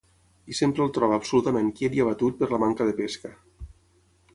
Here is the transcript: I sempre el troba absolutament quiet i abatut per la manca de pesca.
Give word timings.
I 0.53 0.55
sempre 0.59 0.83
el 0.85 0.93
troba 0.95 1.19
absolutament 1.21 1.69
quiet 1.81 1.99
i 1.99 2.03
abatut 2.07 2.41
per 2.41 2.51
la 2.55 2.63
manca 2.67 2.89
de 2.93 3.01
pesca. 3.03 3.37